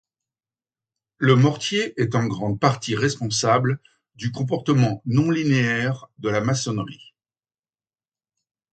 Le 1.19 1.35
mortier 1.35 1.93
est 2.01 2.15
en 2.15 2.25
grande 2.25 2.59
partie 2.59 2.95
responsable 2.95 3.79
du 4.15 4.31
comportement 4.31 5.03
non 5.05 5.29
linéaire 5.29 6.09
de 6.17 6.29
la 6.29 6.41
maçonnerie. 6.41 7.13